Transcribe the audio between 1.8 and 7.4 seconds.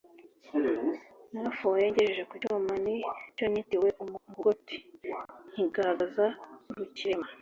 ngejeje ku cyuma, ni cyo nitiwe umukogoto nkigaragaza rukirema;